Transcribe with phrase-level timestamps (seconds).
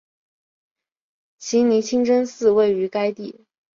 [1.37, 3.45] 奇尼清真寺位于该地。